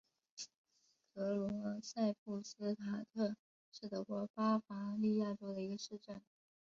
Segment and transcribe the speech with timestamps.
[1.13, 3.35] 格罗赛布斯塔特
[3.71, 6.19] 是德国巴伐利亚州的一个市镇。